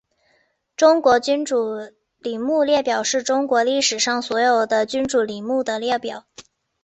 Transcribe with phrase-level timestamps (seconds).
[0.75, 1.75] 中国君主
[2.17, 6.25] 陵墓列表是中国历史上所有的君主陵墓的列表。